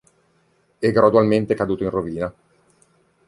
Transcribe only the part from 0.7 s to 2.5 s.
È gradualmente caduto in rovina.